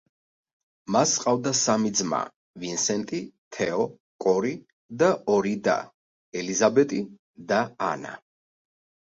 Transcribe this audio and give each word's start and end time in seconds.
მას 0.93 1.11
ჰყავდა 1.17 1.51
სამი 1.57 1.91
ძმა 1.99 2.21
ვინსენტი, 2.63 3.19
თეო, 3.57 3.85
კორი 4.25 4.55
და 5.03 5.11
ორი 5.37 5.55
და 5.69 5.77
ელიზაბეტი 6.43 7.03
და 7.53 7.61
ანა. 7.93 8.17